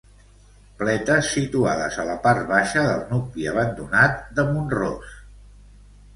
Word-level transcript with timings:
Pletes 0.77 1.27
situades 1.33 1.97
a 2.05 2.05
la 2.07 2.15
part 2.23 2.47
baixa 2.53 2.87
del 2.89 3.05
nucli 3.11 3.47
abandonat 3.53 4.19
de 4.41 4.49
Mont-ros. 4.51 5.15